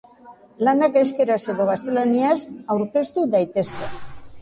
Lanak 0.67 0.97
euskaraz 1.01 1.37
edo 1.55 1.69
gaztelaniaz 1.71 2.35
aurkeztu 2.79 3.31
daitezke. 3.39 3.97